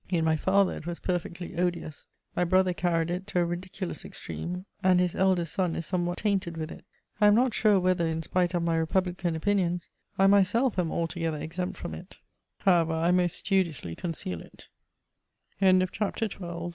[0.09, 4.65] In my father it was perfectly odious; my brother carried it to a ridiculous ex^eme,
[4.81, 6.83] and his eldest son is somewhat tainted with it.
[7.21, 11.37] I am not sure, whether, in spite of my republican opinions, I myself ^m altogether
[11.37, 12.17] exempt from it.
[12.61, 14.69] However, I most studiously conceal it.